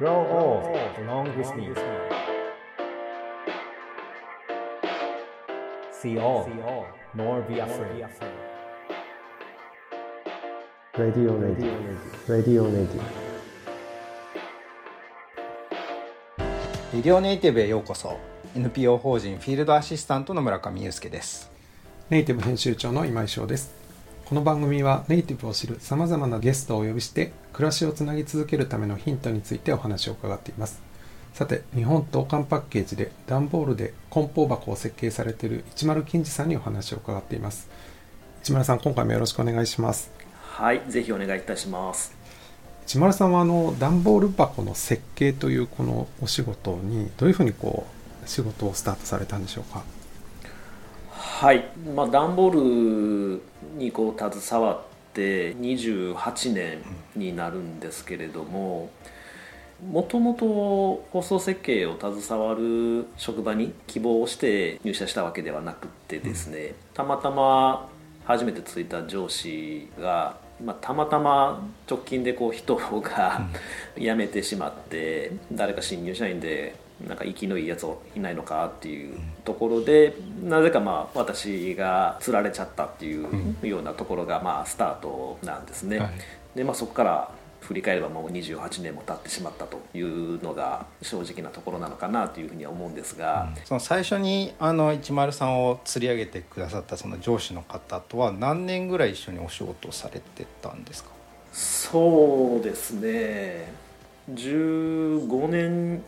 [0.00, 0.64] Grow old
[1.04, 1.74] along with me.
[5.92, 6.48] See all,
[7.14, 8.06] nor be afraid.
[10.96, 11.70] Radio Radio
[12.26, 13.02] Radio Radio
[16.94, 18.18] 医療ネイティブへようこそ
[18.56, 21.50] NPO 法人フィールドアシスタントの村上裕介です
[22.08, 23.79] ネイティブ編集長の今井翔です
[24.30, 30.80] この番組はネイティブを知るさまざまなゲストをお呼びして暮らしをつなぎ続けるためのヒントについてお話を伺っています。
[31.34, 37.68] さて日本東韓パッケージで段ボールで梱包箱を設計されている市丸金次さんにお話を伺っています。
[38.44, 40.12] 市丸さん今回もよろしくお願いします。
[40.42, 42.14] はい、ぜひお願いいたします。
[42.86, 47.84] 市丸さんはあの段ボール箱の設計というこのお仕事にどういうふうにこ
[48.24, 49.82] う仕事をスタートされたんでしょうか？
[51.40, 51.64] はい、
[51.96, 53.42] まあ段ボール
[53.78, 54.82] にこう携わっ
[55.14, 56.82] て28年
[57.16, 58.90] になるんですけれども、
[59.90, 67.88] もともと放送設計を携わる職場に希望をして入社したわけではなくてですね、たまたま
[68.26, 73.48] 初めてついた上司が、まあ、たまたま直近でこう人が
[73.96, 76.74] 辞めてしまって誰か新入社員で
[77.06, 85.98] なんか息のいいやついないのかっていうところでなぜかまあ私が釣られちゃったっていうようなところがまあスタートなんですね。
[85.98, 86.10] はい。
[86.54, 101.10] でまあ、そこから振り返ればもう28年も経ってしまったというのが正直なところなのかなというふうには思うんですが、その最初にあの103さんを釣り上げてくださったその上司の方とは何年ぐらい一緒にお仕事をされてたんですか？
[101.52, 103.72] そうですね。
[104.32, 106.02] 15年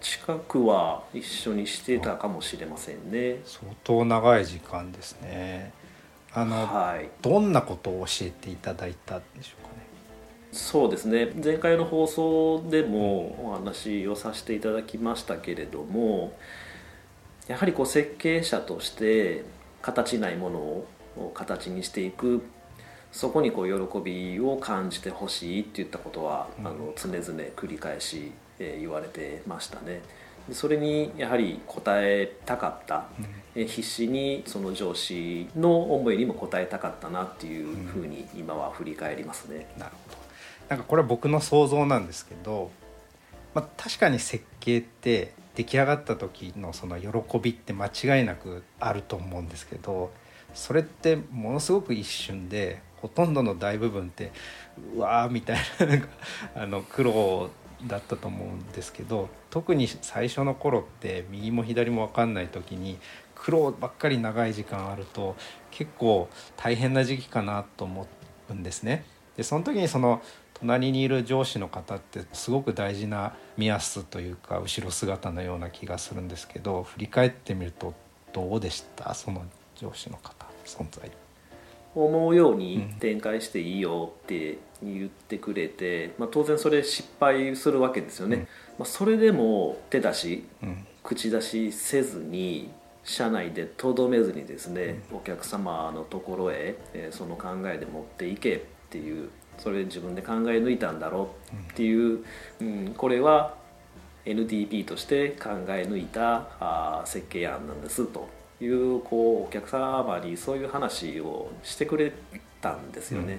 [0.00, 3.40] 近くは一緒にしてたかもしれませんね。
[3.44, 5.72] 相当長い時間ですね。
[6.32, 7.08] あの、はい。
[7.22, 9.86] どんなことを教えていただいたんでしょうかね。
[10.52, 11.30] そうですね。
[11.42, 16.32] 前回の放送でもお話をさせていただきましたけれども
[17.46, 19.44] やはりこう設計者として
[19.80, 20.86] 形ないものを
[21.34, 22.42] 形にしていく
[23.12, 27.22] そこにこう喜びを感じてほしいっていったことは、あの常々
[27.56, 30.02] 繰り返し、えー言われてましたね。
[30.48, 33.06] でそれにやはり応えたかった、
[33.54, 39.66] えー必死にその上司の思いにも応えたかったなっていうふうに今は振り返りますね。
[39.76, 40.18] なるほど
[40.68, 42.70] なんかこれは僕の想像なんですけど、
[43.54, 50.12] まあ、確かに設計って出来上がった時のその喜びって間違いなくあると思うんですけど
[50.54, 54.30] それってものすごく一瞬でほとんどの大部分って
[54.94, 56.08] うわーみたいななんか
[56.54, 57.50] あの苦労
[57.86, 62.98] だったと思うんですけど特に最初の頃って右も左も分かんない時に
[63.34, 65.34] 苦労ばっかり長い時間あると
[65.70, 68.06] 結構大変な時期かなと思
[68.50, 69.04] うんですね。
[69.36, 70.20] でその時にその
[70.54, 77.94] 隣にいる上司の方ってすごく大事な目安というか後ろ姿のような気がするんですけど振り返ってみると
[78.34, 79.14] どうでした？
[79.14, 79.42] その
[79.74, 81.10] 上司の方存在。
[81.94, 88.42] 思うように展開していいよって言ってくれて、まあ、当然それ失敗するわけですよね、うん。
[88.42, 88.46] ま
[88.82, 90.86] あ、それでも手出しうん。
[91.02, 92.70] 口出しせずに
[93.04, 102.24] 社内でとどめずにですね、お客様のところへ、えーその考えで持っていけっていうそれ自分で考え抜いたんだろうっていう、
[102.60, 103.54] うん、これは
[104.24, 108.28] NTP として考え抜いたあー設計案なんですと
[108.60, 112.12] いうこうお客様にそういう話をしてくれ
[112.60, 113.38] たんですよね。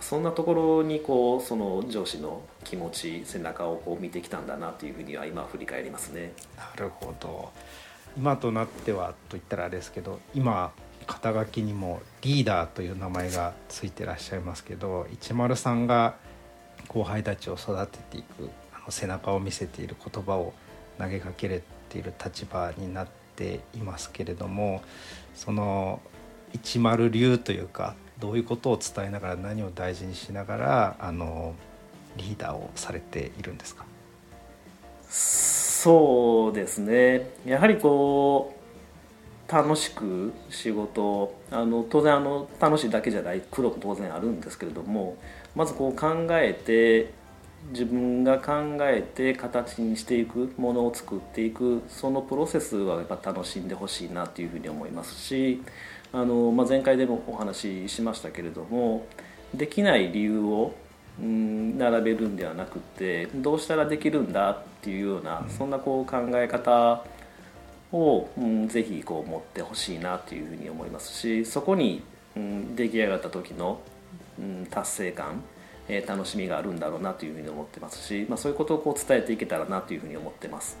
[0.00, 6.32] そんなところにこうその上司の気持ち背中をこう見てきたんだなというふうには今振り返りますね。
[6.56, 7.50] なるほど
[8.16, 10.72] 今となってはと言ったらあれですけど今
[11.06, 16.14] 肩書きにもリーダーという名前がついてらっしゃいますけど103さんが
[16.88, 20.54] 後輩たちを育てていくあの背中を見せている言葉を
[20.98, 23.08] 投げかけれている立場になっ
[23.40, 24.82] ていますけれども
[25.34, 26.00] その
[26.62, 31.54] 10流というかどういうことを伝えながら何を大事にしながらあの
[32.16, 33.84] リーダーをされているんですか？
[35.08, 37.30] そうですね。
[37.46, 38.54] やはりこ
[39.48, 45.16] う楽しく仕事あの当然あの楽しいだけじゃない苦労も当然あるんですけれども
[45.56, 47.12] まずこう考えて
[47.68, 55.62] 自分が考えて形にしていくものを作っていくそのプロセスはやっぱ楽しんでほしいなというふうに思いますし
[56.12, 59.06] あの、まあ、前回でもお話ししましたけれども
[59.54, 60.74] できない理由を
[61.20, 67.04] 並べるんではなくてどうしたらできるんだっていうような、そんなこう考え方
[67.92, 72.02] を、うん、ぜひこう持ってほしいなというふうに思いますしそこに、
[72.36, 73.80] うん、出来上がった時の、
[74.38, 75.42] うん、達成感
[75.92, 80.78] えー楽しみがあるんだろうなというふうに思ってますし、まあ、そういうことをこう伝えていけたらなというふうに思ってます。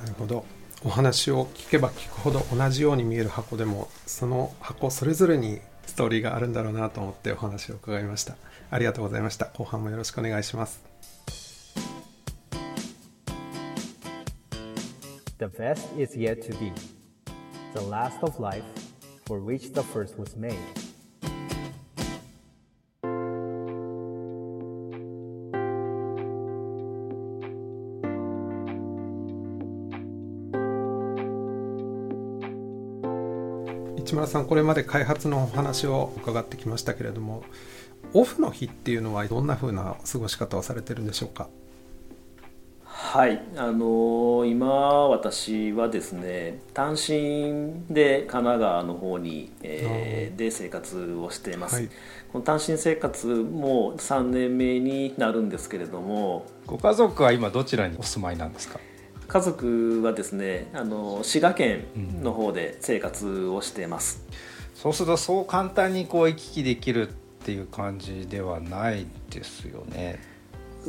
[0.00, 0.44] なるほど
[0.84, 8.36] お話を聞けば聞くほど同じように見える箱でもその箱それぞれにストーリーがあるんだろうなと思ってお話を伺いました
[8.70, 10.82] ありがとうございました後半もよろしくお願いします
[15.38, 16.72] The best is yet to be.
[17.74, 18.64] The last of life
[19.26, 20.83] for which the first was made.
[34.04, 37.42] 市村さんこれまで開発のお話を伺ってきましたけれども
[38.12, 41.48] オフの日っていうのはどんな風な過ごし方をされてるんでしょうか？
[42.84, 44.66] はい、あの今
[45.08, 51.88] 私はですね単身で神奈川の方に、えーで生活をしています、はい。
[52.32, 58.78] この単身生活も3年目になるんですけれどもご家族は今どちらにお住まいなんですか？
[59.26, 61.84] 家族はですねあの滋賀県
[62.22, 64.24] の方で生活をしています、
[64.74, 67.12] そうするとそう簡単にこう行き来できるっ
[67.44, 70.20] ていう感じではないですよね。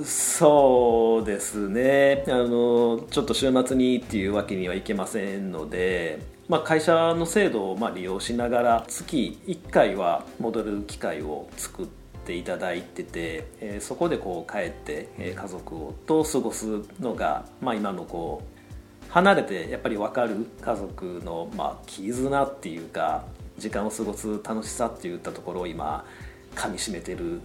[0.04, 2.26] そうですね。
[2.28, 23.26] あのちょっと週末にっていうわけにはいけませんので、まあ、会社の制度をまあ利用しながら月1回は戻る機会を作っていただいてて、えーそこでこう帰って、えー家族をと過ごすのが、まあ、今のこう離れてやっぱり分かる家族のまあ絆っていうか
[23.58, 26.06] 時間を過ごす楽しさっていったところを今
[26.54, 27.40] かみしめてる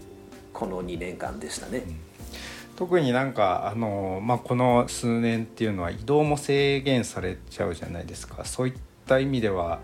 [0.52, 1.82] この2年間でしたね。
[2.76, 8.44] 特になんかあの、まあ、この数年っていうのは移動も制限されちゃうじゃないですか。
[8.44, 8.74] そういっ
[9.06, 9.80] た意味では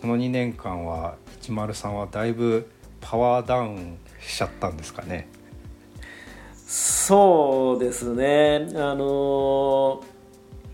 [0.00, 2.68] この2年間は103はだいぶ
[3.00, 5.28] パワーダウンしちゃったんですかね。
[6.66, 10.04] そうですね、あの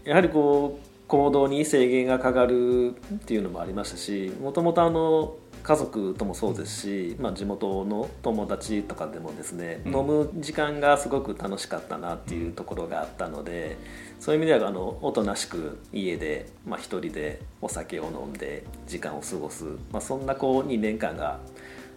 [0.05, 9.97] やはりこう行動に制限がかかるっていうのもありましたしもともとあの家族ともそうですし、まあ、地元の友達とかでもですね、うん。
[9.97, 13.77] 飲む時間がすごく楽しかったなっていうところがあったので
[14.21, 21.41] そういう意味ではあのおとなしく家で、まあ、一人でお酒を飲んで時間を過ごす、まあ、そんなこう2年間が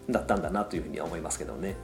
[0.09, 1.75] だったんだなというふうには思いますけどね。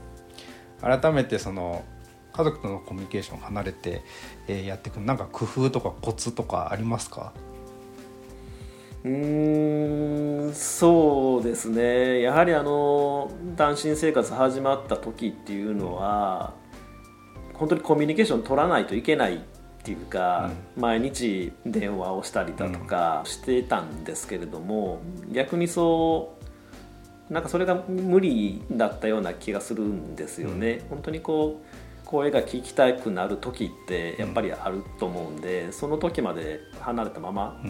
[0.80, 1.84] 改めてその
[2.32, 4.02] 家族とのコミュニケーション離れて、
[4.46, 7.32] えーやっていくなんか工夫とかコツとかありますか？
[9.04, 12.20] うーんそうですね。
[12.20, 16.52] やはりあの単身生活始まった時っていうのは
[17.54, 19.38] 本当にコミュニケーション取らないといけないっ
[19.82, 25.00] ていうか、毎日電話をしたりだとかしてたんですけれども、
[25.32, 26.35] 逆にそう
[27.30, 30.82] なんかそれが無理だったような気がするんですよね。
[30.88, 37.60] 本当にこう声が聞きたくなる時ってやっぱりあると思うんで、その時まで離れたまま、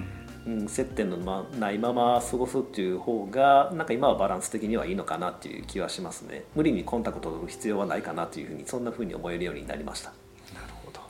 [0.46, 6.44] うん、接点のまないまま過ごすっていう方がなんか今はバランス的にはいいのかなっていう気はしますね。
[6.54, 10.10] 無理にコンタクトを取る必要はないかなというふうにそんなふうに思えるようになりました。
[10.54, 11.00] なるほど。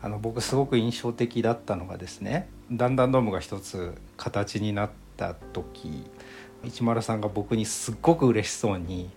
[0.00, 6.04] あの僕すごく印象的だったのがですねだんだんドームが一つ形になった時
[6.64, 9.10] 市丸さんが僕にすっごく嬉しそうに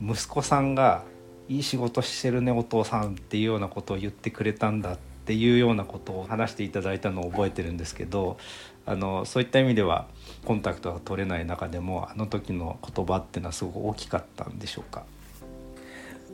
[0.00, 1.04] 息子さんが
[1.48, 8.36] 「いい仕事してるねお父さん」っていうようなことを言ってくれたんだっていうようなことを話していただいたのを覚えてるんですけど
[8.86, 10.06] あのそういった意味では
[10.44, 15.04] コンタクトが取れない中でもあの時の言葉っていうのはすごく大きかったんでしょうか？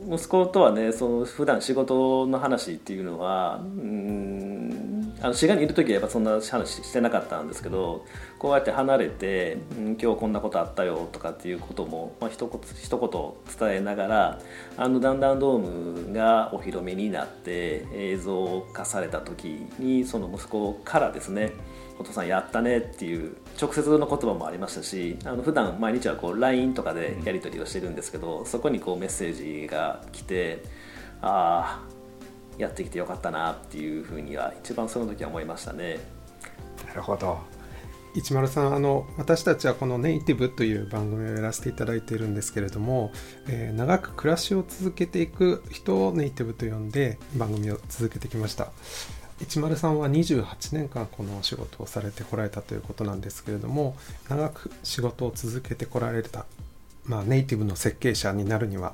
[0.09, 8.05] 息子とはねその普段仕事の話っていうのはうんあの滋賀にいる時はやっぱそんな話してなかったんですけど
[8.39, 14.39] こうやって離れて「うん今日こんなことあったよ」とかっていうことも、まあ、一言一言伝えながら
[14.77, 21.51] あのだんだんドームがお披露目になって映像化された時にその息子からですね
[21.99, 30.63] お父さんやったねっていう直接の言葉もありましたしあの普段毎日はこう LINE とかでやり取りをしてるんですけど、そこにこうメッセージが来て
[31.21, 32.01] ああ
[32.57, 35.99] やってきてよかったなっていうふうには一番その時は思いましたね。
[36.87, 37.39] なるほど。
[38.13, 43.11] 一丸さんあの私たちはこの「ネイティブ」という番組をやらせていただいているんですけれども、
[43.47, 48.71] えー長く暮らしを続けていく人をネイティブと呼んで番組を続けてきました
[49.41, 53.97] 一丸さんは28年間このお仕事をされてこられたということなんですけれども
[54.29, 56.45] 長く仕事を続けてこられた、
[57.05, 58.93] まあ、ネイティブの設計者になるには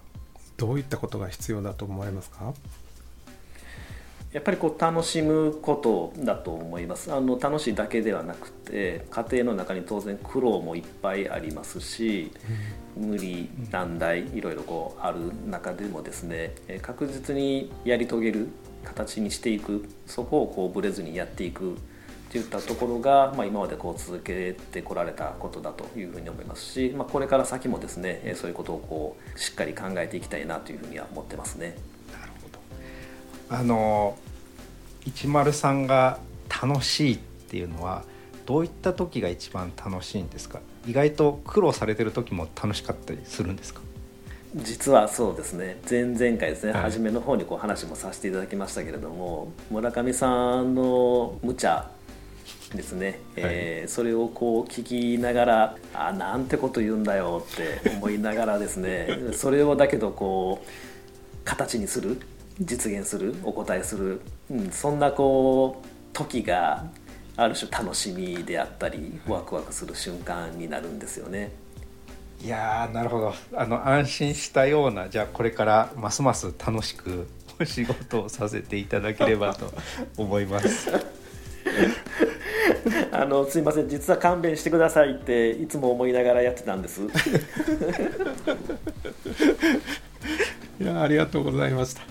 [0.56, 2.54] どういったことが必要だと思われますか？
[4.34, 7.12] ややっぱりこう楽しむことだと思います。
[7.12, 12.32] あの楽しいだけではなくて家庭の中に当然苦労もいっぱいありますし、
[12.96, 18.50] 無理難題いろいろこうある中でもですね確実にやり遂げる
[18.88, 21.75] 形にしていくそこをこうブレずにやっていくっ
[22.29, 31.77] ていったところが、まあ、今までこう続けてこられたことだというふうに思いますし、まあ、これから先もですねそういうことをこうしっかり考えていきたいなというふうには思ってますね。
[32.12, 32.60] なるほど。
[33.58, 34.17] あの
[35.06, 38.03] 103が楽しいっていうのは
[38.46, 40.60] どういった時が一番楽しいんですか？
[40.86, 43.82] 意外と苦労されてる時も楽しかったりするんですか？
[44.63, 45.79] 実はそうですね。
[45.89, 51.89] 前々回ですね、はい、初めの方にこう話もさせていただきましたけれども村上さんの無茶
[52.73, 60.67] ですね、はい、えー、それをこう聞きながらあなんてこと言うんだよって思いながらですね それをだけどこう
[61.45, 62.19] 形にする
[62.59, 66.85] 実現するお答えする、うん、そんなこう時が
[67.35, 71.51] ある種楽しみであったりワクワクする瞬間になるんですよね。
[72.44, 73.34] いやなるほど。
[73.56, 77.27] あの安心したようなじゃあこれからますます楽しく
[77.60, 79.72] お 仕事をさせていただければと
[80.17, 80.89] 思います。
[83.12, 83.89] あのすいません。
[83.89, 87.01] 実は勘弁してくださいっていつも思いながらやってたんです。
[90.79, 92.01] いやありがとうございました。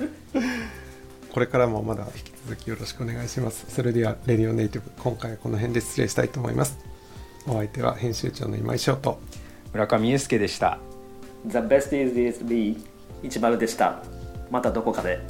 [1.33, 3.67] これからもまだ引き続きよろしくお願いします。
[3.69, 6.79] それではレディオネイティブ今回はこの辺で失礼したいと思います。
[7.47, 9.21] お相手は編集長の今井翔と
[9.77, 10.79] 村上祐介でした。
[11.47, 12.79] The best is, is me
[13.23, 14.03] 一丸でした。
[14.51, 15.21] またどこかで。